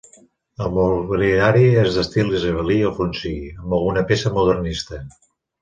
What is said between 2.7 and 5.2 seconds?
i alfonsí, amb alguna peça modernista.